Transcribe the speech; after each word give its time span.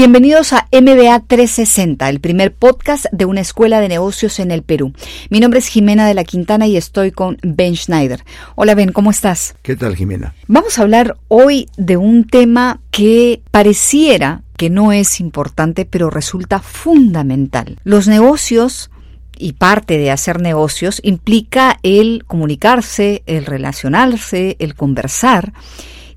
Bienvenidos 0.00 0.54
a 0.54 0.66
MBA 0.72 1.24
360, 1.26 2.08
el 2.08 2.20
primer 2.20 2.54
podcast 2.54 3.04
de 3.12 3.26
una 3.26 3.42
escuela 3.42 3.82
de 3.82 3.88
negocios 3.88 4.40
en 4.40 4.50
el 4.50 4.62
Perú. 4.62 4.94
Mi 5.28 5.40
nombre 5.40 5.58
es 5.58 5.66
Jimena 5.66 6.08
de 6.08 6.14
la 6.14 6.24
Quintana 6.24 6.66
y 6.66 6.78
estoy 6.78 7.10
con 7.10 7.36
Ben 7.42 7.76
Schneider. 7.76 8.24
Hola 8.54 8.74
Ben, 8.74 8.92
¿cómo 8.92 9.10
estás? 9.10 9.56
¿Qué 9.60 9.76
tal 9.76 9.96
Jimena? 9.96 10.34
Vamos 10.46 10.78
a 10.78 10.82
hablar 10.84 11.18
hoy 11.28 11.68
de 11.76 11.98
un 11.98 12.26
tema 12.26 12.80
que 12.90 13.42
pareciera 13.50 14.40
que 14.56 14.70
no 14.70 14.92
es 14.92 15.20
importante, 15.20 15.84
pero 15.84 16.08
resulta 16.08 16.60
fundamental. 16.60 17.78
Los 17.84 18.08
negocios 18.08 18.90
y 19.36 19.52
parte 19.52 19.98
de 19.98 20.10
hacer 20.10 20.40
negocios 20.40 21.00
implica 21.04 21.78
el 21.82 22.24
comunicarse, 22.26 23.22
el 23.26 23.44
relacionarse, 23.44 24.56
el 24.60 24.74
conversar. 24.74 25.52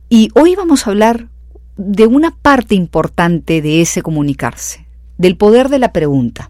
Y 0.07 0.29
hoy 0.35 0.55
vamos 0.55 0.87
a 0.87 0.91
hablar 0.91 1.32
de 1.77 2.07
una 2.07 2.31
parte 2.31 2.75
importante 2.75 3.61
de 3.61 3.81
ese 3.81 4.01
comunicarse, 4.01 4.85
del 5.17 5.37
poder 5.37 5.69
de 5.69 5.79
la 5.79 5.93
pregunta. 5.93 6.49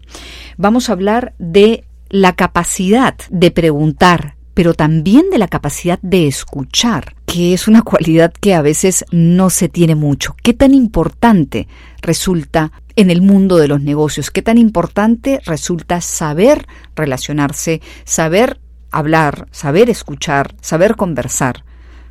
Vamos 0.56 0.88
a 0.88 0.92
hablar 0.92 1.34
de 1.38 1.84
la 2.08 2.34
capacidad 2.34 3.16
de 3.30 3.50
preguntar, 3.50 4.36
pero 4.54 4.74
también 4.74 5.30
de 5.30 5.38
la 5.38 5.48
capacidad 5.48 5.98
de 6.02 6.28
escuchar, 6.28 7.16
que 7.26 7.54
es 7.54 7.66
una 7.66 7.82
cualidad 7.82 8.32
que 8.32 8.54
a 8.54 8.62
veces 8.62 9.04
no 9.10 9.50
se 9.50 9.68
tiene 9.68 9.94
mucho. 9.94 10.36
¿Qué 10.42 10.52
tan 10.52 10.74
importante 10.74 11.66
resulta 12.02 12.72
en 12.96 13.10
el 13.10 13.22
mundo 13.22 13.56
de 13.56 13.68
los 13.68 13.80
negocios? 13.80 14.30
¿Qué 14.30 14.42
tan 14.42 14.58
importante 14.58 15.40
resulta 15.44 16.00
saber 16.00 16.66
relacionarse, 16.94 17.80
saber 18.04 18.60
hablar, 18.90 19.48
saber 19.50 19.90
escuchar, 19.90 20.54
saber 20.60 20.94
conversar 20.94 21.64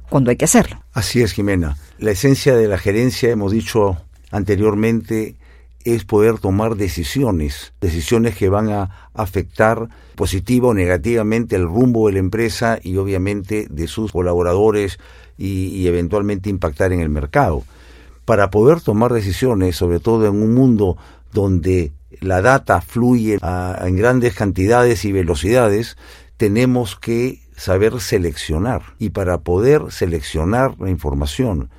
cuando 0.10 0.32
hay 0.32 0.36
que 0.36 0.46
hacerlo? 0.46 0.84
Así 0.92 1.22
es, 1.22 1.32
Jimena. 1.32 1.78
La 2.04 2.12
esencia 2.12 2.54
de 2.54 2.68
la 2.68 2.78
gerencia, 2.78 3.32
hemos 3.32 3.54
dicho 3.54 3.96
anteriormente, 4.30 5.38
es 5.86 6.04
poder 6.04 6.38
tomar 6.38 6.76
decisiones, 6.76 7.72
decisiones 7.80 8.36
que 8.36 8.50
van 8.50 8.70
a 8.72 9.10
afectar 9.14 9.88
positiva 10.16 10.68
o 10.68 10.74
negativamente 10.74 11.56
el 11.56 11.64
rumbo 11.64 12.08
de 12.08 12.14
la 12.16 12.20
empresa 12.20 12.78
y 12.84 12.98
obviamente 12.98 13.68
de 13.70 13.88
sus 13.88 14.12
colaboradores 14.12 15.00
y, 15.38 15.88
eventualmente 15.88 16.50
impactar 16.50 16.92
en 16.92 17.00
el 17.00 17.08
mercado. 17.08 17.64
Para 18.26 18.52
poder 18.52 18.82
tomar 18.82 19.14
decisiones, 19.14 19.78
sobre 19.78 20.02
todo 20.02 20.28
en 20.28 20.36
un 20.36 20.54
mundo 20.54 20.98
donde 21.32 21.94
la 22.20 22.42
data 22.42 22.82
fluye 22.82 23.38
en 23.42 23.96
grandes 23.96 24.36
cantidades 24.36 25.06
y 25.06 25.14
velocidades, 25.14 25.96
tenemos 26.36 26.98
que 26.98 27.40
saber 27.56 28.02
seleccionar. 28.02 28.82
Y 29.00 29.12
para 29.12 29.38
poder 29.38 29.84
seleccionar 29.90 30.76
la 30.82 30.90
información, 30.90 31.70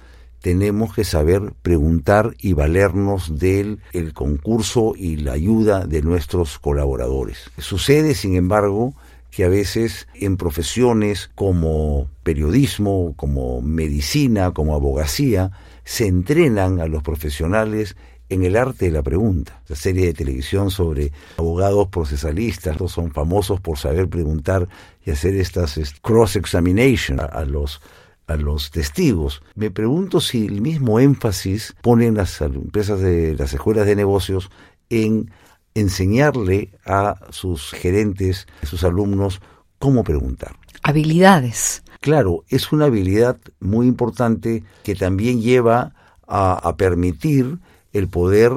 tenemos 0.44 0.94
que 0.94 1.04
saber 1.04 1.54
preguntar 1.62 2.34
y 2.38 2.52
valernos 2.52 3.38
del 3.38 3.78
el 3.94 4.12
concurso 4.12 4.92
y 4.94 5.16
la 5.16 5.32
ayuda 5.32 5.86
de 5.86 6.02
nuestros 6.02 6.58
colaboradores. 6.58 7.50
Sucede, 7.56 8.14
sin 8.14 8.36
embargo, 8.36 8.92
que 9.30 9.44
a 9.44 9.48
veces 9.48 10.06
en 10.12 10.36
profesiones 10.36 11.30
como 11.34 12.10
periodismo, 12.24 13.14
como 13.16 13.62
medicina, 13.62 14.50
como 14.50 14.74
abogacía, 14.74 15.50
se 15.84 16.08
entrenan 16.08 16.78
a 16.78 16.88
los 16.88 17.02
profesionales 17.02 17.96
en 18.28 18.44
el 18.44 18.56
arte 18.56 18.84
de 18.84 18.90
la 18.90 19.02
pregunta. 19.02 19.62
La 19.68 19.76
serie 19.76 20.04
de 20.04 20.12
televisión 20.12 20.70
sobre 20.70 21.10
abogados 21.38 21.88
procesalistas 21.88 22.76
son 22.90 23.12
famosos 23.12 23.62
por 23.62 23.78
saber 23.78 24.10
preguntar 24.10 24.68
y 25.06 25.10
hacer 25.10 25.36
estas 25.36 25.80
cross-examination 26.02 27.18
a 27.18 27.46
los 27.46 27.80
a 28.26 28.36
los 28.36 28.70
testigos. 28.70 29.42
Me 29.54 29.70
pregunto 29.70 30.20
si 30.20 30.46
el 30.46 30.60
mismo 30.60 31.00
énfasis 31.00 31.74
ponen 31.82 32.14
las 32.14 32.40
empresas 32.40 33.00
de 33.00 33.34
las 33.34 33.52
escuelas 33.52 33.86
de 33.86 33.96
negocios 33.96 34.50
en 34.90 35.30
enseñarle 35.74 36.70
a 36.86 37.16
sus 37.30 37.72
gerentes, 37.72 38.46
a 38.62 38.66
sus 38.66 38.84
alumnos, 38.84 39.40
cómo 39.78 40.04
preguntar. 40.04 40.56
Habilidades. 40.82 41.82
Claro, 42.00 42.44
es 42.48 42.72
una 42.72 42.86
habilidad 42.86 43.38
muy 43.60 43.86
importante 43.86 44.62
que 44.82 44.94
también 44.94 45.40
lleva 45.40 45.94
a, 46.26 46.52
a 46.54 46.76
permitir 46.76 47.58
el 47.92 48.08
poder 48.08 48.52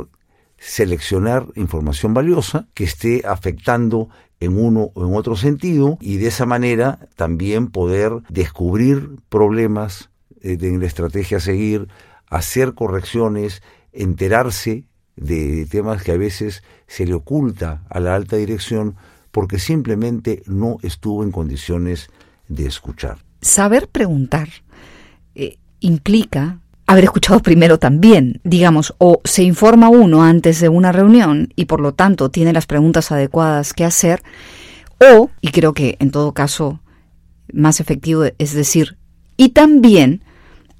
seleccionar 0.57 1.47
información 1.55 2.13
valiosa 2.13 2.67
que 2.73 2.83
esté 2.83 3.23
afectando 3.25 4.09
en 4.39 4.57
uno 4.57 4.91
o 4.93 5.05
en 5.05 5.15
otro 5.15 5.35
sentido 5.35 5.97
y 6.01 6.17
de 6.17 6.27
esa 6.27 6.45
manera 6.45 6.99
también 7.15 7.67
poder 7.67 8.11
descubrir 8.29 9.17
problemas 9.29 10.09
eh, 10.41 10.57
en 10.61 10.79
la 10.79 10.87
estrategia 10.87 11.37
a 11.37 11.41
seguir, 11.41 11.87
hacer 12.27 12.73
correcciones, 12.73 13.61
enterarse 13.93 14.85
de 15.15 15.65
temas 15.65 16.03
que 16.03 16.11
a 16.11 16.17
veces 16.17 16.63
se 16.85 17.05
le 17.05 17.15
oculta 17.15 17.83
a 17.89 17.99
la 17.99 18.15
alta 18.15 18.35
dirección 18.35 18.95
porque 19.31 19.59
simplemente 19.59 20.43
no 20.45 20.77
estuvo 20.83 21.23
en 21.23 21.31
condiciones 21.31 22.09
de 22.47 22.67
escuchar. 22.67 23.17
Saber 23.41 23.87
preguntar 23.87 24.49
eh, 25.35 25.57
implica 25.79 26.59
haber 26.87 27.03
escuchado 27.03 27.41
primero 27.41 27.77
también, 27.77 28.39
digamos, 28.43 28.95
o 28.97 29.19
se 29.25 29.43
informa 29.43 29.89
uno 29.89 30.23
antes 30.23 30.61
de 30.61 30.69
una 30.69 30.93
reunión 30.93 31.53
y 31.55 31.65
por 31.65 31.81
lo 31.81 31.93
tanto 31.93 32.31
tiene 32.31 32.53
las 32.53 32.65
preguntas 32.65 33.11
adecuadas 33.11 33.73
que 33.73 33.83
hacer, 33.83 34.23
o, 34.99 35.29
y 35.41 35.51
creo 35.51 35.73
que 35.73 35.97
en 35.99 36.11
todo 36.11 36.33
caso 36.33 36.79
más 37.53 37.79
efectivo 37.79 38.23
es 38.37 38.53
decir, 38.53 38.97
y 39.35 39.49
también 39.49 40.23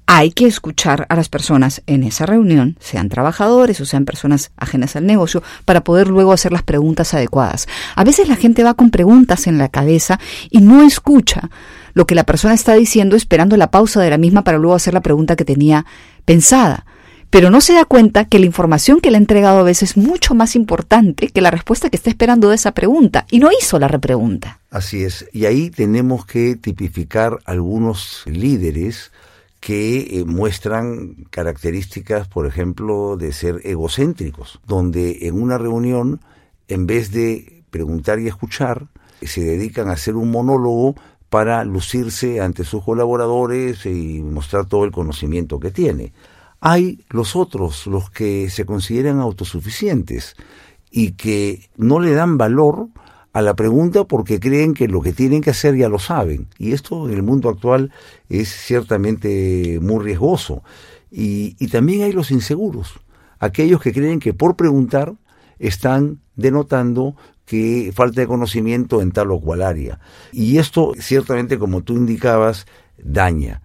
hay 0.06 0.30
que 0.30 0.46
escuchar 0.46 1.04
a 1.10 1.16
las 1.16 1.28
personas 1.28 1.82
en 1.86 2.02
esa 2.02 2.24
reunión, 2.24 2.78
sean 2.80 3.10
trabajadores 3.10 3.78
o 3.82 3.84
sean 3.84 4.06
personas 4.06 4.50
ajenas 4.56 4.96
al 4.96 5.04
negocio, 5.04 5.42
para 5.66 5.84
poder 5.84 6.08
luego 6.08 6.32
hacer 6.32 6.50
las 6.50 6.62
preguntas 6.62 7.12
adecuadas. 7.12 7.68
A 7.94 8.04
veces 8.04 8.26
la 8.26 8.36
gente 8.36 8.64
va 8.64 8.72
con 8.72 8.90
preguntas 8.90 9.46
en 9.46 9.58
la 9.58 9.68
cabeza 9.68 10.18
y 10.48 10.62
no 10.62 10.82
escucha 10.82 11.50
lo 11.94 12.06
que 12.06 12.14
la 12.14 12.24
persona 12.24 12.54
está 12.54 12.74
diciendo 12.74 13.16
esperando 13.16 13.56
la 13.56 13.70
pausa 13.70 14.00
de 14.00 14.10
la 14.10 14.18
misma 14.18 14.44
para 14.44 14.58
luego 14.58 14.74
hacer 14.74 14.94
la 14.94 15.02
pregunta 15.02 15.36
que 15.36 15.44
tenía 15.44 15.86
pensada. 16.24 16.84
Pero 17.30 17.50
no 17.50 17.60
se 17.60 17.74
da 17.74 17.84
cuenta 17.84 18.24
que 18.24 18.38
la 18.38 18.46
información 18.46 19.00
que 19.00 19.10
le 19.10 19.18
ha 19.18 19.20
entregado 19.20 19.58
a 19.58 19.62
veces 19.62 19.90
es 19.90 19.96
mucho 19.98 20.34
más 20.34 20.56
importante 20.56 21.28
que 21.28 21.42
la 21.42 21.50
respuesta 21.50 21.90
que 21.90 21.96
está 21.96 22.08
esperando 22.08 22.48
de 22.48 22.54
esa 22.54 22.72
pregunta 22.72 23.26
y 23.30 23.38
no 23.38 23.50
hizo 23.58 23.78
la 23.78 23.88
repregunta. 23.88 24.60
Así 24.70 25.04
es. 25.04 25.28
Y 25.32 25.44
ahí 25.44 25.68
tenemos 25.70 26.24
que 26.24 26.56
tipificar 26.56 27.38
algunos 27.44 28.22
líderes 28.24 29.12
que 29.60 30.20
eh, 30.20 30.24
muestran 30.24 31.26
características, 31.30 32.28
por 32.28 32.46
ejemplo, 32.46 33.16
de 33.18 33.32
ser 33.32 33.60
egocéntricos, 33.64 34.60
donde 34.66 35.26
en 35.26 35.40
una 35.40 35.58
reunión, 35.58 36.20
en 36.68 36.86
vez 36.86 37.10
de 37.10 37.62
preguntar 37.70 38.20
y 38.20 38.28
escuchar, 38.28 38.86
se 39.20 39.42
dedican 39.42 39.88
a 39.88 39.94
hacer 39.94 40.16
un 40.16 40.30
monólogo 40.30 40.94
para 41.30 41.64
lucirse 41.64 42.40
ante 42.40 42.64
sus 42.64 42.82
colaboradores 42.82 43.84
y 43.86 44.22
mostrar 44.22 44.66
todo 44.66 44.84
el 44.84 44.92
conocimiento 44.92 45.60
que 45.60 45.70
tiene. 45.70 46.12
Hay 46.60 47.04
los 47.10 47.36
otros, 47.36 47.86
los 47.86 48.10
que 48.10 48.50
se 48.50 48.64
consideran 48.64 49.20
autosuficientes 49.20 50.34
y 50.90 51.12
que 51.12 51.68
no 51.76 52.00
le 52.00 52.12
dan 52.12 52.38
valor 52.38 52.88
a 53.32 53.42
la 53.42 53.54
pregunta 53.54 54.04
porque 54.04 54.40
creen 54.40 54.74
que 54.74 54.88
lo 54.88 55.00
que 55.00 55.12
tienen 55.12 55.42
que 55.42 55.50
hacer 55.50 55.76
ya 55.76 55.88
lo 55.88 55.98
saben. 55.98 56.48
Y 56.58 56.72
esto 56.72 57.08
en 57.08 57.14
el 57.14 57.22
mundo 57.22 57.48
actual 57.48 57.92
es 58.28 58.48
ciertamente 58.48 59.78
muy 59.80 60.04
riesgoso. 60.04 60.62
Y, 61.10 61.54
también 61.68 62.02
hay 62.02 62.12
los 62.12 62.30
inseguros, 62.30 63.00
aquellos 63.38 63.80
que 63.80 63.92
creen 63.92 64.20
que 64.20 64.34
por 64.34 64.56
preguntar 64.56 65.14
están 65.58 66.20
denotando 66.36 67.16
que 67.48 67.90
falta 67.94 68.20
de 68.20 68.26
conocimiento 68.26 69.00
en 69.00 69.10
tal 69.10 69.30
o 69.32 69.40
cual 69.40 69.62
área. 69.62 69.98
Y 70.32 70.58
esto 70.58 70.92
ciertamente, 70.98 71.58
como 71.58 71.82
tú 71.82 71.94
indicabas, 71.94 72.66
daña 73.02 73.62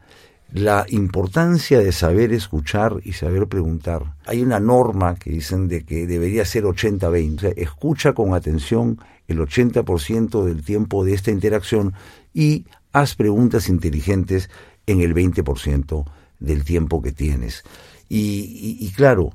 la 0.54 0.86
importancia 0.90 1.80
de 1.80 1.92
saber 1.92 2.32
escuchar 2.32 2.98
y 3.04 3.14
saber 3.14 3.48
preguntar. 3.48 4.14
Hay 4.26 4.42
una 4.42 4.60
norma 4.60 5.16
que 5.16 5.32
dicen 5.32 5.68
de 5.68 5.84
que 5.84 6.06
debería 6.06 6.46
ser 6.46 6.64
80-20. 6.64 7.56
escucha 7.58 8.14
con 8.14 8.36
atención 8.36 9.00
el 9.28 9.40
80% 9.40 10.44
del 10.46 10.64
tiempo 10.64 11.04
de 11.04 11.16
esta 11.16 11.32
interacción 11.32 11.94
y 12.36 12.66
haz 12.92 13.16
preguntas 13.16 13.68
inteligentes 13.68 14.52
en 14.86 15.02
el 15.02 15.16
20% 15.16 16.06
del 16.40 16.64
tiempo 16.64 17.02
que 17.02 17.12
tienes. 17.12 17.64
Y, 18.08 18.92
claro, 18.96 19.32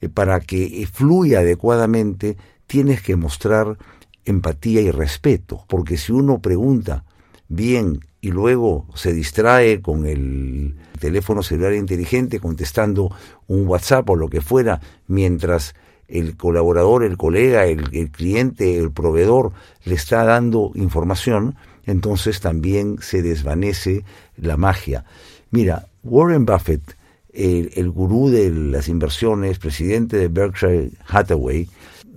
eh, 0.00 0.08
para 0.08 0.40
que 0.40 0.88
fluya 0.92 1.40
adecuadamente, 1.40 2.36
tienes 2.66 3.02
que 3.02 3.16
mostrar 3.16 3.76
empatía 4.24 4.80
y 4.80 4.90
respeto, 4.90 5.64
porque 5.68 5.96
si 5.96 6.12
uno 6.12 6.40
pregunta 6.40 7.04
bien 7.48 8.00
y 8.20 8.30
luego 8.30 8.86
se 8.94 9.12
distrae 9.12 9.80
con 9.80 10.04
el 10.06 10.74
teléfono 10.98 11.42
celular 11.42 11.74
inteligente 11.74 12.40
contestando 12.40 13.14
un 13.46 13.68
WhatsApp 13.68 14.10
o 14.10 14.16
lo 14.16 14.28
que 14.28 14.40
fuera, 14.40 14.80
mientras 15.06 15.74
el 16.08 16.36
colaborador, 16.36 17.04
el 17.04 17.16
colega, 17.16 17.66
el, 17.66 18.10
cliente, 18.10 18.78
el 18.78 18.90
proveedor 18.90 19.52
le 19.84 19.94
está 19.94 20.24
dando 20.24 20.72
información, 20.74 21.56
entonces 21.84 22.40
también 22.40 22.96
se 23.00 23.22
desvanece 23.22 24.04
la 24.36 24.56
magia. 24.56 25.04
Mira, 25.50 25.86
Warren 26.02 26.46
Buffett 26.46 26.96
el, 27.32 27.70
el 27.74 27.90
gurú 27.90 28.30
de 28.30 28.50
las 28.50 28.88
inversiones, 28.88 29.58
presidente 29.58 30.16
de 30.16 30.28
Berkshire 30.28 30.90
Hathaway, 31.06 31.68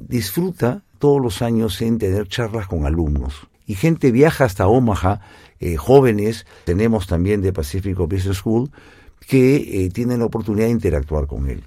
disfruta 0.08 0.84
todos 0.98 1.22
los 1.22 1.42
años 1.42 1.82
en 1.82 1.98
tener 1.98 2.28
charlas 2.28 2.68
con 2.68 2.86
alumnos. 2.86 3.48
Y 3.66 3.76
gente 3.76 4.12
viaja 4.12 4.46
hasta 4.46 4.68
Omaha, 4.68 5.22
eh, 5.60 5.76
jóvenes, 5.76 6.46
tenemos 6.66 7.08
también 7.08 7.42
de 7.42 7.54
Pacific 7.54 7.98
Business 7.98 8.38
School, 8.38 8.72
que 9.28 9.86
eh, 9.86 9.90
tienen 9.90 10.20
la 10.20 10.26
oportunidad 10.26 10.66
de 10.66 10.72
interactuar 10.72 11.28
con 11.28 11.50
él. 11.50 11.64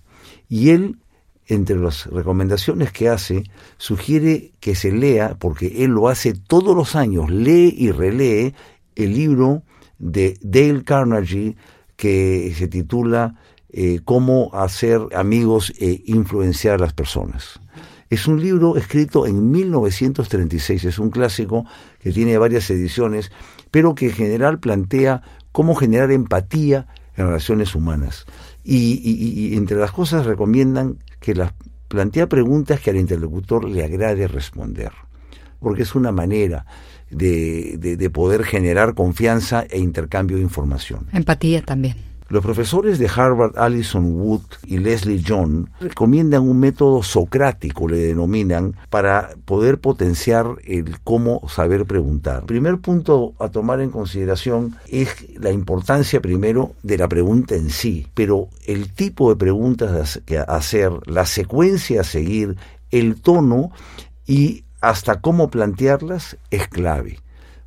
Y 0.49 0.70
él, 0.70 0.99
entre 1.46 1.76
las 1.76 2.06
recomendaciones 2.06 2.93
que 2.93 3.08
hace, 3.08 3.44
sugiere 3.76 4.52
que 4.61 4.75
se 4.75 4.93
lea, 4.93 5.37
porque 5.38 5.85
él 5.85 5.93
lo 5.93 6.08
hace 6.08 6.35
todos 6.35 6.75
los 6.75 6.96
años, 6.96 7.31
lee 7.31 7.75
y 7.76 7.90
relee 7.90 8.55
el 8.96 9.14
libro 9.14 9.62
de 9.99 10.37
Dale 10.43 10.82
Carnegie 10.85 11.56
que 11.96 12.52
se 12.56 12.67
titula 12.67 13.37
eh, 13.69 14.00
Cómo 14.05 14.50
hacer 14.52 15.00
amigos 15.14 15.73
e 15.78 16.02
influenciar 16.06 16.75
a 16.75 16.78
las 16.78 16.93
personas. 16.93 17.61
Es 18.12 18.26
un 18.26 18.43
libro 18.43 18.76
escrito 18.76 19.26
en 19.26 19.50
1936, 19.50 20.85
es 20.85 20.99
un 20.99 21.09
clásico 21.09 21.64
que 21.99 22.12
tiene 22.12 22.37
varias 22.37 22.69
ediciones, 22.69 23.32
pero 23.70 23.94
que 23.94 24.09
en 24.09 24.12
general 24.12 24.59
plantea 24.59 25.23
cómo 25.50 25.75
generar 25.75 26.11
empatía 26.11 26.88
en 27.17 27.29
relaciones 27.29 27.75
humanas. 27.75 28.26
Y, 28.64 29.56
entre 29.56 29.79
las 29.79 29.93
cosas 29.93 30.26
recomiendan 30.26 30.99
que 31.20 31.35
las 31.35 31.55
plantea 31.88 32.29
preguntas 32.29 32.81
que 32.81 32.91
al 32.91 32.99
interlocutor 32.99 33.64
le 33.64 33.82
agrade 33.82 34.29
responder, 34.29 34.93
porque 35.59 35.85
es 35.85 35.94
una 35.94 36.12
manera 36.12 36.67
de, 37.11 37.79
de 37.79 38.11
poder 38.11 38.44
generar 38.44 38.93
confianza 38.93 39.64
e 39.70 39.79
intercambio 39.79 40.37
de 40.37 40.43
información. 40.43 41.06
Empatía 41.14 41.62
también. 41.62 42.12
Los 42.32 42.43
profesores 42.43 42.99
de 42.99 43.11
Harvard, 43.14 43.58
Alison 43.58 44.14
Wood 44.14 44.40
y 44.64 44.79
Leslie 44.79 45.23
John, 45.23 45.69
recomiendan 45.81 46.49
un 46.49 46.58
método 46.58 47.02
socrático, 47.02 47.87
le 47.87 47.99
denominan, 47.99 48.75
para 48.88 49.34
poder 49.44 49.81
potenciar 49.81 50.46
el 50.64 50.99
cómo 51.00 51.46
saber 51.50 51.84
preguntar. 51.84 52.38
El 52.38 52.46
primer 52.46 52.79
punto 52.79 53.34
a 53.38 53.50
tomar 53.50 53.82
en 53.82 53.90
consideración 53.90 54.76
es 54.88 55.14
la 55.38 55.50
importancia 55.50 56.23
primero 56.23 56.73
de 56.82 56.96
la 56.96 57.06
pregunta 57.06 57.55
en 57.55 57.69
sí, 57.69 58.06
pero 58.14 58.49
el 58.64 58.94
tipo 58.94 59.28
de 59.28 59.37
preguntas 59.37 60.23
que 60.25 60.38
hacer, 60.38 60.90
la 61.05 61.26
secuencia 61.26 62.00
a 62.00 62.05
seguir, 62.05 62.56
el 62.90 63.20
tono 63.20 63.73
y 64.26 64.64
hasta 64.81 65.20
cómo 65.20 65.50
plantearlas 65.50 66.38
es 66.50 66.67
clave. 66.69 67.21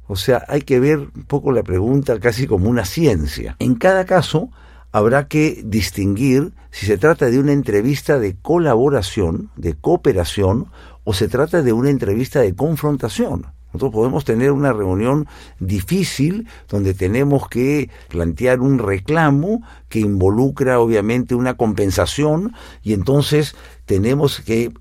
O 0.07 0.16
sea, 0.16 0.44
hay 0.48 0.62
que 0.62 0.80
ver 0.80 1.00
un 1.00 1.24
poco 1.28 1.52
la 1.52 1.63
pregunta 1.63 2.19
casi 2.19 2.48
como 2.48 2.69
una 2.69 2.86
ciencia. 2.86 3.56
En 3.60 3.75
cada 3.75 4.06
caso, 4.06 4.50
habrá 4.92 5.28
que 5.28 5.62
distinguir 5.66 6.54
si 6.72 6.86
se 6.86 6.98
trata 6.98 7.25
de 7.28 7.40
una 7.40 7.54
entrevista 7.54 8.19
de 8.19 8.36
colaboración, 8.36 9.50
de 9.56 9.74
cooperación, 9.74 10.68
o 11.04 11.13
se 11.13 11.28
trata 11.28 11.62
de 11.62 11.74
una 11.74 11.90
entrevista 11.90 12.42
de 12.42 12.56
confrontación. 12.56 13.48
Nosotros 13.75 13.94
podemos 13.94 14.24
tener 14.24 14.52
una 14.52 14.72
reunión 14.72 15.28
difícil 15.60 16.48
donde 16.69 16.94
tenemos 16.94 17.50
que 17.50 17.90
plantear 18.08 18.62
un 18.62 18.80
reclamo 18.80 19.63
que 19.90 20.00
involucra 20.00 20.80
obviamente 20.80 21.36
una 21.36 21.56
compensación 21.56 22.54
y 22.84 22.94
entonces 22.94 23.54
tenemos 23.86 24.40
que 24.40 24.72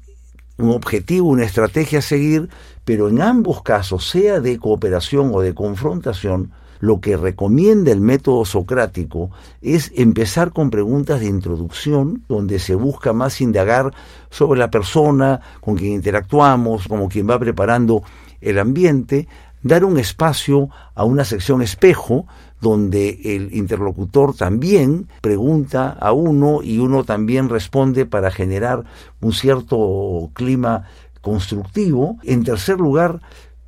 un 0.59 0.71
objetivo, 0.71 1.29
una 1.29 1.45
estrategia 1.45 1.99
a 1.99 2.03
seguir, 2.03 2.49
pero 2.85 3.09
en 3.09 3.21
ambos 3.21 3.63
casos, 3.63 4.09
sea 4.09 4.41
de 4.41 4.59
cooperación 4.59 5.31
o 5.35 5.41
de 5.41 5.55
confrontación, 5.55 6.53
lo 6.81 7.01
que 7.01 7.17
recomienda 7.17 7.93
el 7.93 8.01
método 8.01 8.45
socrático 8.45 9.31
es 9.63 9.91
empezar 9.95 10.53
con 10.53 10.71
preguntas 10.71 11.21
de 11.21 11.27
introducción, 11.27 12.25
donde 12.29 12.59
se 12.59 12.75
busca 12.75 13.13
más 13.13 13.41
indagar 13.41 13.93
sobre 14.29 14.59
la 14.59 14.71
persona 14.71 15.41
con 15.61 15.77
quien 15.77 15.93
interactuamos, 15.93 16.87
como 16.87 17.09
quien 17.09 17.29
va 17.29 17.39
preparando 17.39 18.03
el 18.43 18.59
ambiente, 18.59 19.27
dar 19.65 19.85
un 19.85 19.99
espacio 19.99 20.69
a 20.95 21.05
una 21.05 21.25
sección 21.25 21.63
espejo, 21.63 22.27
donde 22.61 23.19
el 23.25 23.53
interlocutor 23.55 24.37
también 24.37 25.09
pregunta 25.21 25.91
a 25.91 26.13
uno 26.13 26.63
y 26.63 26.79
uno 26.79 27.03
también 27.03 27.49
responde 27.49 28.07
para 28.07 28.31
generar 28.31 28.85
un 29.21 29.33
cierto 29.33 30.31
clima 30.35 30.85
constructivo. 31.21 32.19
En 32.23 32.45
tercer 32.45 32.79
lugar, 32.79 33.21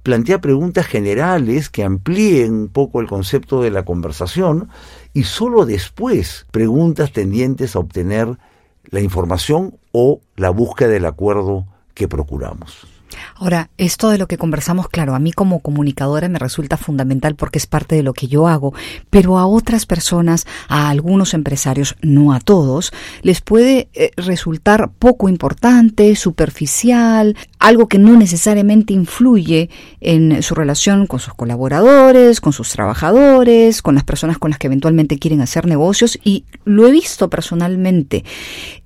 plantea 0.03 0.41
preguntas 0.41 0.87
generales 0.87 1.69
que 1.69 1.83
amplíen 1.83 2.53
un 2.55 2.69
poco 2.69 3.01
el 3.01 3.09
concepto 3.09 3.63
de 3.63 3.71
la 3.71 3.85
conversación 3.85 4.69
y 5.13 5.25
solo 5.25 5.67
después 5.67 6.47
preguntas 6.51 7.11
tendientes 7.11 7.75
a 7.75 7.81
obtener 7.81 8.39
la 8.85 9.01
información 9.01 9.79
o 9.93 10.21
la 10.37 10.51
búsqueda 10.51 10.91
del 10.91 11.07
acuerdo 11.07 11.67
que 11.95 12.07
procuramos. 12.07 12.96
Ahora, 13.35 13.71
esto 13.77 14.11
de 14.11 14.19
lo 14.19 14.27
que 14.27 14.39
conversamos, 14.39 14.89
claro, 14.89 15.15
a 15.15 15.19
mí 15.19 15.33
como 15.33 15.61
comunicadora 15.61 16.29
me 16.29 16.39
resulta 16.39 16.77
fundamental 16.77 17.35
porque 17.35 17.59
es 17.59 17.67
parte 17.67 17.95
de 17.97 18.03
lo 18.03 18.13
que 18.13 18.29
yo 18.29 18.49
hago, 18.49 18.75
pero 19.11 19.39
a 19.39 19.47
otras 19.47 19.87
personas, 19.87 20.47
a 20.69 20.89
algunos 20.89 21.35
empresarios, 21.35 21.97
no 22.03 22.33
a 22.33 22.41
todos, 22.41 22.93
les 23.23 23.41
puede 23.41 23.89
eh, 23.95 24.11
resultar 24.17 24.91
poco 24.99 25.29
importante, 25.29 26.15
superficial, 26.17 27.37
algo 27.59 27.89
que 27.89 27.99
no 27.99 28.17
necesariamente 28.17 28.93
influye 28.93 29.71
en 30.01 30.43
su 30.43 30.55
relación 30.55 31.07
con 31.07 31.21
sus 31.21 31.35
colaboradores, 31.35 32.41
con 32.41 32.53
sus 32.53 32.71
trabajadores, 32.71 33.83
con 33.83 33.95
las 33.95 34.05
personas 34.05 34.39
con 34.39 34.51
las 34.51 34.59
que 34.59 34.67
eventualmente 34.67 35.19
quieren 35.19 35.41
hacer 35.41 35.67
negocios 35.67 36.19
y 36.23 36.45
lo 36.65 36.87
he 36.87 36.91
visto 36.91 37.31
personalmente. 37.31 38.25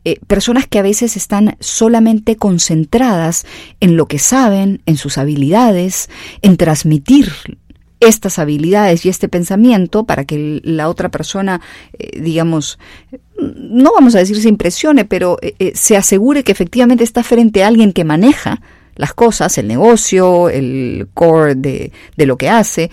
Eh, 0.05 0.19
personas 0.27 0.67
que 0.67 0.79
a 0.79 0.83
veces 0.83 1.17
están 1.17 1.57
solamente 1.61 2.37
concentradas 2.37 3.45
en 3.81 3.97
lo 3.97 4.07
que 4.07 4.19
saben, 4.19 4.81
en 4.87 4.97
sus 4.97 5.19
habilidades, 5.19 6.09
en 6.41 6.57
transmitir 6.57 7.31
estas 8.01 8.39
habilidades 8.39 9.05
y 9.05 9.11
este 9.11 9.29
pensamiento 9.29 10.05
para 10.05 10.25
que 10.25 10.63
la 10.65 10.89
otra 10.89 11.11
persona, 11.11 11.61
eh, 11.99 12.19
digamos, 12.19 12.79
no 13.39 13.93
vamos 13.93 14.15
a 14.15 14.19
decir 14.21 14.41
se 14.41 14.49
impresione, 14.49 15.05
pero 15.05 15.37
eh, 15.43 15.73
se 15.75 15.99
asegure 15.99 16.45
que 16.45 16.53
efectivamente 16.53 17.05
está 17.05 17.23
frente 17.23 17.63
a 17.63 17.69
alguien 17.69 17.93
que 17.93 18.05
maneja 18.05 18.63
las 18.97 19.13
cosas, 19.13 19.59
el 19.59 19.69
negocio, 19.69 20.49
el 20.49 21.09
core 21.13 21.57
de, 21.57 21.93
de 22.17 22.27
lo 22.27 22.39
que 22.39 22.49
hace, 22.49 22.91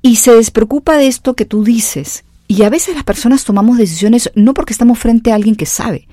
y 0.00 0.16
se 0.16 0.36
despreocupa 0.36 0.96
de 0.96 1.08
esto 1.08 1.34
que 1.34 1.44
tú 1.44 1.64
dices, 1.64 2.24
y 2.48 2.62
a 2.62 2.70
veces 2.70 2.94
las 2.94 3.04
personas 3.04 3.44
tomamos 3.44 3.78
decisiones 3.78 4.30
no 4.34 4.54
porque 4.54 4.72
estamos 4.72 4.98
frente 4.98 5.32
a 5.32 5.34
alguien 5.34 5.56
que 5.56 5.66
sabe, 5.66 6.08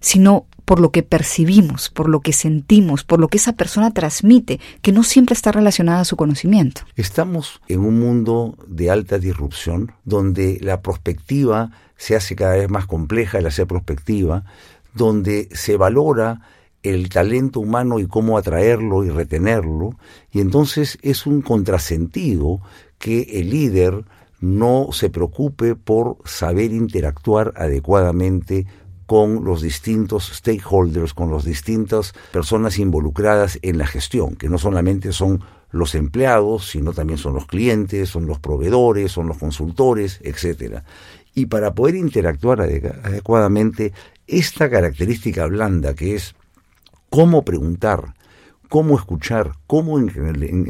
sino 0.00 0.46
por 0.66 0.80
lo 0.80 0.90
que 0.90 1.04
percibimos, 1.04 1.90
por 1.90 2.08
lo 2.08 2.20
que 2.20 2.32
sentimos, 2.32 3.04
por 3.04 3.20
lo 3.20 3.28
que 3.28 3.38
esa 3.38 3.52
persona 3.52 3.92
transmite, 3.92 4.58
que 4.82 4.92
no 4.92 5.04
siempre 5.04 5.34
está 5.34 5.52
relacionada 5.52 6.00
a 6.00 6.04
su 6.04 6.16
conocimiento. 6.16 6.82
Estamos 6.96 7.60
en 7.68 7.80
un 7.80 8.00
mundo 8.00 8.58
de 8.66 8.90
alta 8.90 9.18
disrupción, 9.18 9.92
donde 10.04 10.58
la 10.60 10.82
prospectiva 10.82 11.70
se 11.96 12.16
hace 12.16 12.34
cada 12.34 12.56
vez 12.56 12.68
más 12.68 12.86
compleja 12.86 13.38
el 13.38 13.46
hacer 13.46 13.68
prospectiva, 13.68 14.44
donde 14.92 15.48
se 15.52 15.76
valora 15.76 16.40
el 16.82 17.08
talento 17.08 17.60
humano 17.60 18.00
y 18.00 18.06
cómo 18.06 18.36
atraerlo 18.36 19.04
y 19.04 19.10
retenerlo, 19.10 19.96
y 20.32 20.40
entonces 20.40 20.98
es 21.02 21.26
un 21.26 21.42
contrasentido 21.42 22.60
que 22.98 23.22
el 23.34 23.50
líder 23.50 24.04
no 24.40 24.88
se 24.92 25.10
preocupe 25.10 25.74
por 25.74 26.18
saber 26.24 26.72
interactuar 26.72 27.52
adecuadamente 27.56 28.66
con 29.06 29.44
los 29.44 29.62
distintos 29.62 30.32
stakeholders, 30.34 31.14
con 31.14 31.30
las 31.30 31.44
distintas 31.44 32.12
personas 32.32 32.78
involucradas 32.78 33.58
en 33.62 33.78
la 33.78 33.86
gestión, 33.86 34.34
que 34.34 34.48
no 34.48 34.58
solamente 34.58 35.12
son 35.12 35.42
los 35.70 35.94
empleados, 35.94 36.68
sino 36.70 36.92
también 36.92 37.18
son 37.18 37.34
los 37.34 37.46
clientes, 37.46 38.08
son 38.08 38.26
los 38.26 38.40
proveedores, 38.40 39.12
son 39.12 39.28
los 39.28 39.38
consultores, 39.38 40.20
etcétera. 40.22 40.84
Y 41.34 41.46
para 41.46 41.74
poder 41.74 41.94
interactuar 41.96 42.62
adecuadamente, 42.62 43.92
esta 44.26 44.68
característica 44.68 45.46
blanda 45.46 45.94
que 45.94 46.14
es 46.14 46.34
cómo 47.10 47.44
preguntar, 47.44 48.14
cómo 48.68 48.96
escuchar, 48.96 49.52
cómo 49.66 49.98
en 49.98 50.08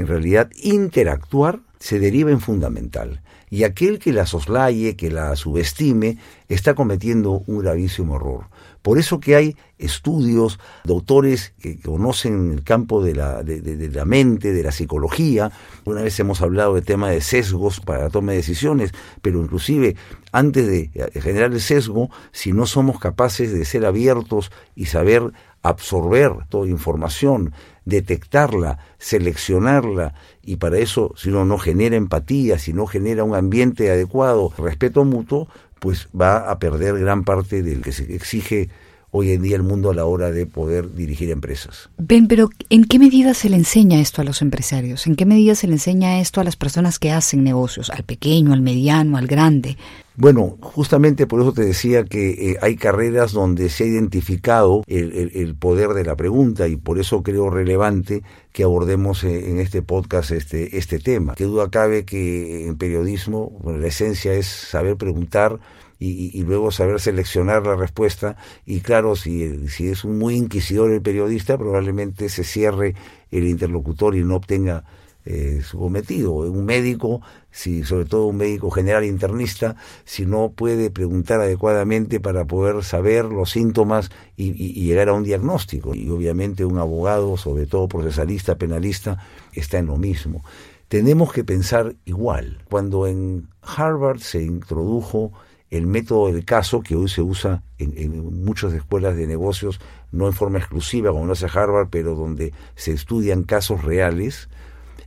realidad 0.07 0.51
interactuar, 0.63 1.61
se 1.87 2.01
deriva 2.01 2.33
en 2.33 2.41
fundamental 2.41 3.23
y 3.49 3.63
aquel 3.63 4.01
que 4.01 4.13
la 4.13 4.27
soslaye, 4.27 4.97
que 4.97 5.09
la 5.09 5.37
subestime, 5.37 6.19
está 6.49 6.75
cometiendo 6.75 7.45
un 7.47 7.61
gravísimo 7.61 8.17
error. 8.17 8.47
Por 8.83 8.99
eso 8.99 9.21
que 9.21 9.37
hay 9.37 9.57
estudios, 9.79 10.59
doctores 10.83 11.53
que 11.61 11.79
conocen 11.79 12.51
el 12.51 12.65
campo 12.65 13.05
de 13.05 13.15
la, 13.15 13.45
de, 13.45 13.89
la 13.93 14.05
mente, 14.05 14.53
de 14.53 14.65
la 14.65 14.73
psicología. 14.73 15.53
Una 15.85 16.03
vez 16.03 16.19
hemos 16.19 16.43
hablado 16.43 16.75
de 16.75 16.83
tema 16.83 17.09
de 17.09 17.21
sesgos 17.21 17.79
para 17.79 18.03
la 18.03 18.11
toma 18.11 18.33
de 18.33 18.39
decisiones, 18.39 18.91
pero 19.23 19.41
inclusive 19.41 19.95
antes 20.33 20.67
de 20.67 20.91
generar 21.21 21.53
el 21.53 21.61
sesgo, 21.61 22.11
si 22.33 22.51
no 22.51 22.67
somos 22.67 22.99
capaces 22.99 23.53
de 23.53 23.65
ser 23.65 23.87
abiertos 23.87 24.51
y 24.75 24.87
saber 24.87 25.23
absorber 25.63 26.33
toda 26.49 26.69
información, 26.69 27.53
detectarla, 27.87 28.79
seleccionarla, 28.99 30.13
y 30.43 30.57
para 30.57 30.79
eso, 30.79 31.15
si 31.17 31.31
uno 31.31 31.47
no 31.47 31.57
genera 31.57 31.97
empatía, 31.97 32.59
si 32.59 32.75
no 32.75 32.87
genera 32.87 33.25
un 33.25 33.35
ambiente 33.35 33.91
adecuado, 33.91 34.53
respeto 34.59 35.05
mutuo, 35.05 35.49
pues 35.79 36.09
va 36.19 36.51
a 36.51 36.59
perder 36.59 36.99
gran 36.99 37.25
parte 37.25 37.63
del 37.63 37.81
que 37.81 37.93
se 37.93 38.15
exige 38.15 38.69
hoy 39.11 39.33
en 39.33 39.43
día 39.43 39.57
el 39.57 39.63
mundo 39.63 39.91
a 39.91 39.95
la 39.95 40.05
hora 40.05 40.31
de 40.31 40.47
poder 40.47 40.95
dirigir 40.95 41.31
empresas. 41.31 41.89
Ben, 41.97 42.27
pero 42.27 42.51
¿en 42.69 42.85
qué 42.85 42.99
medida 42.99 43.35
se 43.35 43.49
le 43.49 43.57
enseña 43.57 44.01
esto 44.01 44.21
a 44.21 44.25
los 44.25 44.43
empresarios? 44.43 45.07
¿En 45.07 45.17
qué 45.17 45.25
medida 45.25 45.55
se 45.55 45.69
le 45.69 45.75
enseña 45.75 46.21
esto 46.21 46.41
a 46.41 46.45
las 46.45 46.57
personas 46.57 46.99
que 46.99 47.13
hacen 47.13 47.45
negocios, 47.45 47.91
al 47.91 48.03
pequeño, 48.03 48.53
al 48.53 48.61
mediano, 48.61 49.17
al 49.17 49.27
grande? 49.27 49.77
Bueno, 50.19 50.57
justamente 50.63 51.27
por 51.27 51.43
eso 51.43 51.53
te 51.53 51.63
decía 51.63 52.05
que 52.05 52.53
eh, 52.53 52.57
hay 52.63 52.77
carreras 52.77 53.33
donde 53.33 53.69
se 53.69 53.85
ha 53.85 53.87
identificado 53.87 54.83
el, 54.87 55.55
poder 55.59 55.91
de 55.91 56.05
la 56.05 56.17
pregunta 56.17 56.69
y 56.69 56.77
por 56.77 56.99
eso 56.99 57.23
creo 57.23 57.51
relevante 57.51 58.23
que 58.53 58.63
abordemos 58.63 59.25
eh, 59.25 59.51
en 59.51 59.61
este 59.61 59.83
podcast 59.83 60.31
este, 60.31 60.79
este 60.79 60.99
tema. 60.99 61.35
Qué 61.35 61.45
duda 61.45 61.69
cabe 61.71 62.07
que 62.07 62.67
en 62.67 62.79
periodismo 62.79 63.61
la 63.65 63.87
esencia 63.87 64.33
es 64.33 64.47
saber 64.47 64.97
preguntar, 64.97 65.61
y, 65.99 66.43
luego 66.43 66.71
saber 66.71 67.01
seleccionar 67.01 67.67
la 67.67 67.75
respuesta. 67.75 68.37
Y 68.67 68.81
claro, 68.81 69.17
si, 69.17 69.69
si 69.69 69.89
es 69.89 70.05
un 70.05 70.19
muy 70.19 70.35
inquisidor 70.35 70.91
el 70.93 71.01
periodista, 71.01 71.57
probablemente 71.57 72.29
se 72.29 72.45
cierre 72.45 72.95
el 73.31 73.47
interlocutor 73.47 74.15
y 74.15 74.23
no 74.23 74.37
obtenga 74.37 74.85
eh, 75.27 75.61
su 75.63 75.79
cometido. 75.79 76.33
Un 76.33 76.65
médico, 76.65 77.21
si, 77.51 77.85
sobre 77.85 78.07
todo 78.07 78.27
un 78.27 78.37
médico 78.37 78.71
general 78.71 79.05
internista, 79.05 79.77
si 80.05 80.25
no 80.25 80.53
puede 80.53 80.91
preguntar 80.91 81.41
adecuadamente 81.41 82.21
para 82.21 82.45
poder 82.47 82.83
saber 82.85 83.27
los 83.27 83.51
síntomas 83.51 84.11
y, 84.37 84.53
y, 84.53 84.85
llegar 84.87 85.09
a 85.09 85.13
un 85.13 85.25
diagnóstico. 85.25 85.95
Y 85.95 86.09
obviamente 86.09 86.65
un 86.65 86.79
abogado, 86.79 87.37
sobre 87.37 87.67
todo 87.67 87.89
procesalista, 87.89 88.55
penalista, 88.55 89.19
está 89.53 89.79
en 89.79 89.87
lo 89.87 89.97
mismo. 89.97 90.43
Tenemos 90.89 91.33
que 91.33 91.45
pensar 91.45 91.97
igual. 92.05 92.63
Cuando 92.71 93.07
en 93.07 93.49
Harvard 93.63 94.21
se 94.21 94.43
introdujo 94.43 95.33
el 95.71 95.87
método 95.87 96.29
del 96.29 96.45
caso 96.45 96.81
que 96.81 96.95
hoy 96.95 97.09
se 97.09 97.23
usa 97.23 97.63
en, 97.79 98.45
muchas 98.45 98.73
escuelas 98.73 99.17
de 99.17 99.27
negocios, 99.27 99.81
no 100.13 100.27
en 100.27 100.33
forma 100.33 100.59
exclusiva 100.59 101.11
como 101.11 101.27
lo 101.27 101.33
hace 101.33 101.47
Harvard, 101.53 101.89
pero 101.91 102.15
donde 102.15 102.53
se 102.75 102.93
estudian 102.93 103.43
casos 103.43 103.83
reales, 103.83 104.49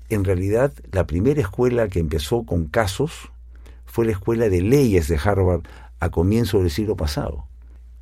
en 0.10 0.26
realidad 0.26 0.74
la 0.92 1.08
primera 1.08 1.42
escuela 1.42 1.88
que 1.88 2.00
empezó 2.00 2.44
con 2.44 2.66
casos 2.66 3.32
fue 3.86 4.06
la 4.06 4.12
escuela 4.12 4.50
de 4.50 4.62
leyes 4.62 5.08
de 5.08 5.20
Harvard 5.24 5.64
a 6.00 6.10
comienzo 6.10 6.60
del 6.60 6.72
siglo 6.72 6.96
pasado. 6.96 7.46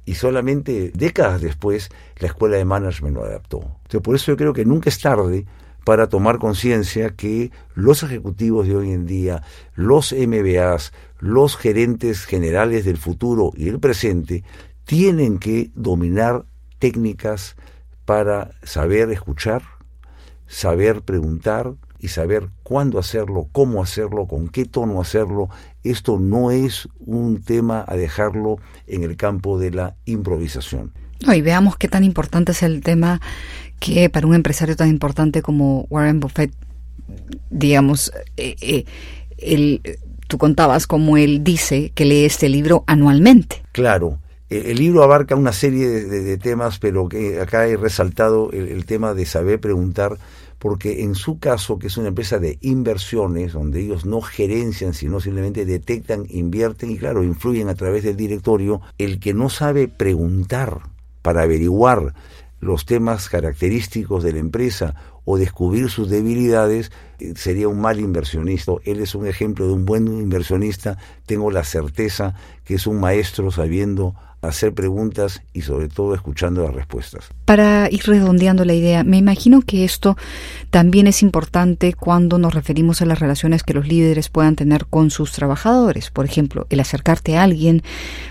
Y 0.06 0.16
solamente 0.16 0.92
décadas 0.94 1.42
después 1.42 1.90
la 2.18 2.28
escuela 2.28 2.58
de 2.58 2.66
management 2.66 3.16
lo 3.16 3.26
adaptó. 3.26 3.60
Entonces, 3.60 4.02
por 4.02 4.16
eso 4.16 4.32
yo 4.32 4.38
creo 4.38 4.54
que 4.54 4.66
nunca 4.66 4.90
es 4.90 5.00
tarde 5.00 5.46
para 5.84 6.08
tomar 6.08 6.38
conciencia 6.38 7.16
que 7.16 7.52
los 7.74 8.04
ejecutivos 8.04 8.68
de 8.68 8.76
hoy 8.76 8.92
en 8.92 9.06
día, 9.06 9.44
los 9.74 10.14
MBAs, 10.14 10.92
los 11.20 11.56
gerentes 11.56 12.26
generales 12.26 12.86
del 12.86 12.98
futuro 12.98 13.52
y 13.56 13.70
el 13.70 13.80
presente, 13.80 14.44
tienen 14.84 15.40
que 15.40 15.72
dominar 15.76 16.46
técnicas 16.80 17.56
para 18.06 18.52
saber 18.64 19.12
escuchar, 19.12 19.64
saber 20.48 21.02
preguntar 21.02 21.76
y 22.00 22.10
saber 22.10 22.50
cuándo 22.64 23.00
hacerlo, 23.00 23.48
cómo 23.52 23.82
hacerlo, 23.82 24.28
con 24.28 24.50
qué 24.50 24.66
tono 24.66 25.02
hacerlo. 25.02 25.50
Esto 25.84 26.20
no 26.20 26.52
es 26.52 26.88
un 27.00 27.42
tema 27.42 27.84
a 27.88 27.96
dejarlo 27.96 28.58
en 28.88 29.04
el 29.04 29.18
campo 29.18 29.60
de 29.60 29.72
la 29.72 29.96
improvisación. 30.06 30.92
y 31.20 31.42
veamos 31.42 31.78
qué 31.78 31.88
tan 31.88 32.04
importante 32.04 32.52
es 32.52 32.64
el 32.64 32.82
tema 32.82 33.22
que 33.80 34.10
para 34.10 34.28
un 34.28 34.36
empresario 34.36 34.76
tan 34.76 34.90
importante 34.90 35.42
como 35.42 35.86
Warren 35.90 36.20
Buffett, 36.20 36.52
digamos, 37.50 38.12
eh, 38.38 38.56
eh, 38.62 38.86
el, 39.38 39.82
tú 40.28 40.38
contabas 40.38 40.88
como 40.88 41.18
él 41.18 41.44
dice 41.44 41.92
que 41.96 42.06
lee 42.06 42.26
este 42.26 42.50
libro 42.50 42.84
anualmente. 42.88 43.64
Claro. 43.72 44.20
E, 44.50 44.72
el 44.72 44.78
libro 44.78 45.04
abarca 45.04 45.36
una 45.36 45.54
serie 45.54 45.88
de, 45.88 46.38
temas, 46.38 46.80
pero 46.80 47.08
que 47.10 47.40
acá 47.40 47.68
he 47.68 47.78
resaltado 47.78 48.52
el, 48.52 48.86
tema 48.86 49.14
de 49.14 49.26
saber 49.26 49.60
preguntar, 49.60 50.18
porque 50.60 51.04
en 51.04 51.16
su 51.16 51.40
caso, 51.40 51.78
que 51.78 51.88
es 51.88 51.98
una 51.98 52.10
empresa 52.10 52.40
de 52.40 52.58
inversiones, 52.62 53.54
donde 53.54 53.82
ellos 53.82 54.06
no 54.06 54.22
gerencian, 54.22 54.94
sino 54.94 55.20
simplemente 55.20 55.66
detectan, 55.66 56.26
invierten 56.30 56.92
y 56.92 56.98
claro, 56.98 57.24
influyen 57.24 57.70
a 57.70 57.76
través 57.76 58.04
del 58.04 58.18
directorio, 58.18 58.82
el 58.98 59.20
que 59.20 59.34
no 59.34 59.50
sabe 59.50 59.88
preguntar 59.88 60.82
para 61.22 61.44
averiguar 61.44 62.14
los 62.60 62.86
temas 62.86 63.30
característicos 63.30 64.24
de 64.24 64.34
la 64.34 64.40
empresa 64.40 64.96
o 65.26 65.38
descubrir 65.38 65.90
sus 65.90 66.10
debilidades, 66.10 66.92
eh, 67.20 67.34
sería 67.36 67.68
un 67.68 67.82
mal 67.82 68.00
inversionista. 68.00 68.72
Él 68.86 69.02
es 69.02 69.14
un 69.14 69.28
ejemplo 69.28 69.68
de 69.68 69.74
un 69.74 69.86
buen 69.86 70.08
inversionista. 70.08 70.98
Tengo 71.26 71.52
la 71.52 71.64
certeza 71.64 72.34
que 72.64 72.76
es 72.76 72.88
un 72.88 73.00
maestro 73.00 73.52
sabiendo 73.52 74.16
hacer 74.42 74.74
preguntas 74.74 75.42
y 75.54 75.62
sobre 75.62 75.88
todo 75.88 76.14
escuchando 76.14 76.64
las 76.64 76.74
respuestas. 76.74 77.30
Para 77.46 77.90
ir 77.90 78.04
redondeando 78.06 78.66
la 78.66 78.74
idea, 78.74 79.04
me 79.04 79.18
imagino 79.18 79.62
que 79.62 79.84
esto 79.84 80.16
también 80.70 81.08
es 81.08 81.22
importante 81.24 81.94
cuando 81.94 82.38
nos 82.38 82.54
referimos 82.54 83.02
a 83.02 83.06
las 83.06 83.20
relaciones 83.20 83.64
que 83.64 83.74
los 83.74 83.88
líderes 83.88 84.30
puedan 84.30 84.56
tener 84.56 84.86
con 84.86 85.10
sus 85.10 85.32
trabajadores. 85.32 86.12
Por 86.12 86.26
ejemplo, 86.26 86.68
el 86.70 86.80
acercarte 86.80 87.38
a 87.38 87.44
alguien 87.44 87.82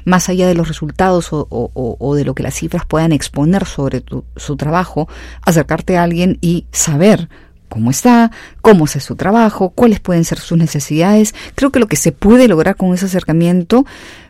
más 0.05 0.29
allá 0.29 0.47
de 0.47 0.55
los 0.55 0.69
resultados 0.69 1.29
o, 1.31 2.15
de 2.17 2.25
lo 2.25 2.35
que 2.35 2.43
las 2.43 2.55
cifras 2.55 2.87
puedan 2.87 3.13
exponer 3.13 3.67
sobre 3.67 4.05
su 4.37 4.57
trabajo, 4.57 5.09
acercarte 5.43 5.97
a 5.97 6.05
alguien 6.05 6.39
y 6.41 6.67
saber 6.73 7.29
cómo 7.69 7.91
está, 7.91 8.31
cómo 8.63 8.85
es 8.85 8.93
su 8.93 9.17
trabajo, 9.17 9.71
cuáles 9.71 10.01
pueden 10.01 10.25
ser 10.25 10.39
sus 10.39 10.57
necesidades. 10.57 11.35
Creo 11.55 11.71
que 11.71 11.81
lo 11.81 11.89
que 11.89 11.97
se 11.97 12.13
puede 12.13 12.49
lograr 12.49 12.77
con 12.77 12.95
ese 12.95 13.07
acercamiento 13.07 13.85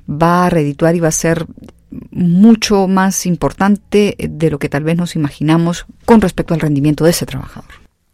va 0.08 0.46
a 0.46 0.50
redituar 0.50 0.94
y 0.96 1.00
va 1.00 1.08
a 1.08 1.12
ser 1.12 1.46
mucho 2.10 2.88
más 2.88 3.26
importante 3.26 4.16
de 4.18 4.50
lo 4.50 4.58
que 4.58 4.68
tal 4.68 4.84
vez 4.84 4.96
nos 4.96 5.16
imaginamos 5.16 5.86
con 6.04 6.20
respecto 6.20 6.54
al 6.54 6.60
rendimiento 6.60 7.04
de 7.04 7.10
ese 7.10 7.26
trabajador. 7.26 7.70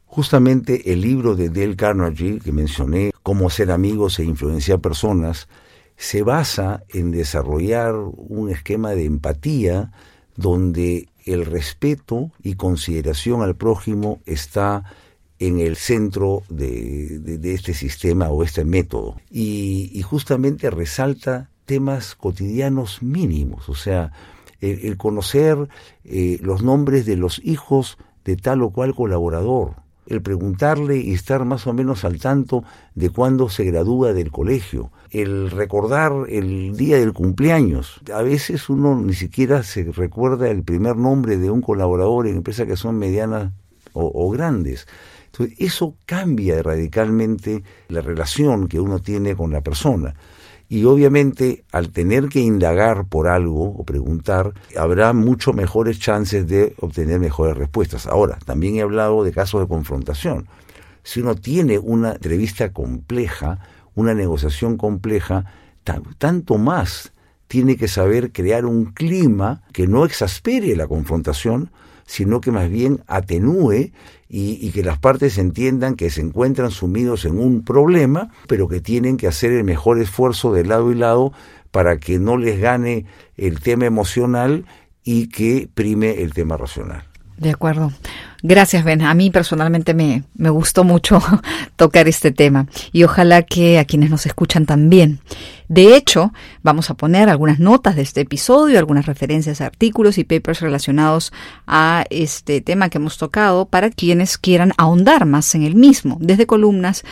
Justamente 0.06 0.92
el 0.92 1.00
libro 1.00 1.34
de 1.34 1.49
Dale 1.49 1.76
Carnegie 1.76 2.38
que 2.38 2.52
mencioné, 2.52 3.12
Cómo 3.22 3.50
ser 3.50 3.70
amigos 3.70 4.18
e 4.18 4.25
influenciar 4.25 4.80
personas, 4.80 5.49
se 5.96 6.22
basa 6.22 6.82
en 6.88 7.12
desarrollar 7.12 7.94
un 7.94 8.50
esquema 8.50 8.90
de 8.90 9.04
empatía 9.04 9.92
donde 10.37 11.08
el 11.25 11.46
respeto 11.46 12.32
y 12.42 12.54
consideración 12.54 13.42
al 13.42 13.54
prójimo 13.54 14.20
está 14.26 14.84
en 15.38 15.61
el 15.61 15.76
centro 15.76 16.42
de, 16.49 17.40
este 17.44 17.75
sistema 17.75 18.28
o 18.30 18.42
este 18.42 18.64
método. 18.64 19.16
Y, 19.30 20.02
justamente 20.02 20.70
resalta 20.70 21.50
temas 21.64 22.14
cotidianos 22.14 23.02
mínimos, 23.02 23.69
o 23.69 23.75
sea, 23.75 24.12
el, 24.61 24.97
conocer 24.97 25.69
eh, 26.04 26.38
los 26.40 26.62
nombres 26.62 27.04
de 27.07 27.16
los 27.16 27.40
hijos 27.45 27.99
de 28.25 28.37
tal 28.37 28.62
o 28.62 28.71
cual 28.71 28.95
colaborador, 28.95 29.75
el 30.07 30.23
preguntarle 30.23 30.99
y 30.99 31.12
estar 31.12 31.45
más 31.45 31.66
o 31.66 31.73
menos 31.73 32.04
al 32.04 32.19
tanto 32.19 32.64
de 32.95 33.11
cuándo 33.11 33.49
se 33.49 33.64
gradúa 33.64 34.12
del 34.12 34.31
colegio, 34.31 34.92
el 35.11 35.50
recordar 35.50 36.12
el 36.28 36.76
día 36.76 36.99
del 36.99 37.12
cumpleaños. 37.12 38.00
A 38.12 38.23
veces 38.23 38.69
uno 38.69 39.00
ni 39.00 39.14
siquiera 39.14 39.62
se 39.62 39.85
recuerda 39.85 40.49
el 40.49 40.62
primer 40.62 40.97
nombre 40.97 41.38
de 41.38 41.50
un 41.50 41.61
colaborador 41.61 42.26
en 42.26 42.37
empresas 42.37 42.66
que 42.66 42.76
son 42.76 42.99
medianas 42.99 43.52
o 43.95 44.31
grandes. 44.31 44.87
Entonces, 45.33 45.57
eso 45.61 45.97
cambia 46.04 46.62
radicalmente 46.62 47.62
la 47.88 48.02
relación 48.02 48.69
que 48.69 48.81
uno 48.81 48.99
tiene 48.99 49.35
con 49.35 49.50
la 49.50 49.62
persona. 49.62 50.14
Y 50.72 50.86
obviamente 50.86 51.64
al 51.70 51.90
tener 51.90 52.30
que 52.30 52.40
indagar 52.40 53.04
por 53.04 53.28
algo 53.28 53.64
o 53.76 53.84
preguntar, 53.84 54.54
habrá 54.74 55.12
mucho 55.12 55.52
mejores 55.52 56.00
chances 56.00 56.46
de 56.48 56.74
obtener 56.80 57.20
mejores 57.20 57.58
respuestas. 57.58 58.06
Ahora, 58.06 58.38
también 58.46 58.76
he 58.76 58.80
hablado 58.80 59.22
de 59.22 59.32
casos 59.32 59.60
de 59.60 59.68
confrontación. 59.68 60.48
Si 61.02 61.20
uno 61.20 61.34
tiene 61.34 61.78
una 61.78 62.12
entrevista 62.12 62.72
compleja, 62.72 63.58
una 63.94 64.14
negociación 64.14 64.78
compleja, 64.78 65.44
tanto 66.16 66.56
más 66.56 67.12
tiene 67.48 67.76
que 67.76 67.86
saber 67.86 68.32
crear 68.32 68.64
un 68.64 68.86
clima 68.94 69.64
que 69.74 69.86
no 69.86 70.06
exaspere 70.06 70.74
la 70.74 70.86
confrontación, 70.86 71.70
sino 72.06 72.40
que 72.40 72.50
más 72.50 72.70
bien 72.70 73.04
atenúe 73.08 73.92
y, 74.34 74.70
que 74.70 74.82
las 74.82 74.98
partes 74.98 75.36
entiendan 75.36 75.94
que 75.94 76.08
se 76.08 76.22
encuentran 76.22 76.70
sumidos 76.70 77.26
en 77.26 77.38
un 77.38 77.62
problema, 77.62 78.30
pero 78.48 78.66
que 78.66 78.80
tienen 78.80 79.18
que 79.18 79.26
hacer 79.26 79.52
el 79.52 79.62
mejor 79.62 80.00
esfuerzo 80.00 80.54
de 80.54 80.64
lado 80.64 80.90
y 80.90 80.94
lado 80.94 81.34
para 81.70 81.98
que 81.98 82.18
no 82.18 82.38
les 82.38 82.58
gane 82.58 83.04
el 83.36 83.60
tema 83.60 83.84
emocional 83.84 84.64
y 85.04 85.28
que 85.28 85.68
prime 85.74 86.22
el 86.22 86.32
tema 86.32 86.56
racional. 86.56 87.12
De 87.42 87.50
acuerdo. 87.50 87.90
Gracias, 88.44 88.84
Ben. 88.84 89.02
A 89.02 89.12
mí 89.14 89.28
personalmente 89.32 89.94
me, 89.94 90.22
me 90.37 90.49
gustó 90.49 90.84
mucho 90.84 91.20
tocar 91.76 92.06
este 92.06 92.30
tema 92.30 92.68
y 92.92 93.02
ojalá 93.02 93.42
que 93.42 93.80
a 93.80 93.84
quienes 93.84 94.11
nos 94.11 94.26
escuchan 94.26 94.64
también. 94.64 95.18
De 95.66 95.96
hecho, 95.96 96.32
vamos 96.62 96.88
a 96.88 96.94
poner 96.94 97.28
algunas 97.28 97.58
notas 97.58 97.96
de 97.96 98.02
este 98.02 98.20
episodio, 98.20 98.78
algunas 98.78 99.06
referencias 99.06 99.61
a 99.61 99.66
artículos 99.66 100.18
y 100.18 100.25
papers 100.25 100.61
relacionados 100.61 101.32
a 101.66 102.04
este 102.11 102.61
tema 102.61 102.88
que 102.90 102.99
hemos 102.99 103.18
tocado 103.18 103.66
para 103.66 103.90
quienes 103.90 104.38
quieran 104.38 104.72
ahondar 104.76 105.26
más 105.26 105.52
en 105.56 105.64
el 105.64 105.75
mismo, 105.75 106.18
desde 106.20 106.46
columnas 106.46 107.02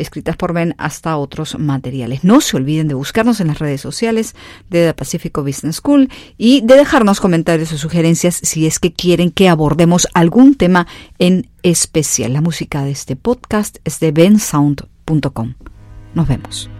escritas 0.00 0.36
por 0.36 0.52
Ben 0.52 0.74
hasta 0.78 1.16
otros 1.16 1.58
materiales. 1.58 2.24
No 2.24 2.40
se 2.40 2.56
olviden 2.56 2.88
de 2.88 2.94
buscarnos 2.94 3.40
en 3.40 3.48
las 3.48 3.58
redes 3.58 3.80
sociales 3.80 4.34
de 4.68 4.86
The 4.86 4.94
Pacifico 4.94 5.42
Business 5.42 5.76
School 5.76 6.08
y 6.36 6.62
de 6.62 6.76
dejarnos 6.76 7.20
comentarios 7.20 7.72
o 7.72 7.78
sugerencias 7.78 8.40
si 8.42 8.66
es 8.66 8.78
que 8.78 8.92
quieren 8.92 9.30
que 9.30 9.48
abordemos 9.48 10.08
algún 10.14 10.54
tema 10.54 10.86
en 11.18 11.48
especial. 11.62 12.32
La 12.32 12.40
música 12.40 12.84
de 12.84 12.90
este 12.90 13.16
podcast 13.16 13.78
es 13.84 14.00
de 14.00 14.12
bensound.com. 14.12 15.54
Nos 16.14 16.28
vemos. 16.28 16.70